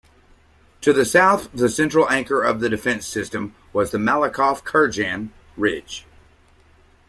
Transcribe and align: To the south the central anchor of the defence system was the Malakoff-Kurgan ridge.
To 0.81 0.93
the 0.93 1.05
south 1.05 1.49
the 1.53 1.69
central 1.69 2.09
anchor 2.09 2.41
of 2.41 2.59
the 2.59 2.69
defence 2.69 3.05
system 3.05 3.53
was 3.71 3.91
the 3.91 3.99
Malakoff-Kurgan 3.99 5.29
ridge. 5.55 6.07